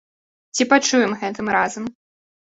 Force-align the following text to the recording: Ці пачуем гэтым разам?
Ці 0.55 0.65
пачуем 0.71 1.13
гэтым 1.23 1.51
разам? 1.57 1.85